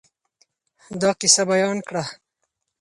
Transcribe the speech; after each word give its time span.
دا 1.01 1.11
قصه 1.19 1.43
بیان 1.51 1.77
کړه. 1.87 2.03